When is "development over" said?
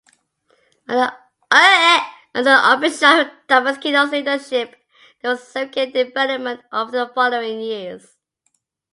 5.93-6.89